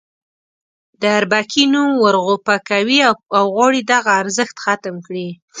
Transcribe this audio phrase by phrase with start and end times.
[1.01, 2.99] د اربکي نوم ورغوپه کوي
[3.37, 5.27] او غواړي دغه ارزښت ختم کړي.